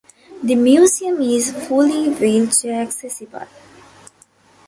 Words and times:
The 0.41 0.55
museum 0.55 1.21
is 1.21 1.51
fully 1.51 2.09
wheelchair 2.09 2.81
accessible. 2.81 3.45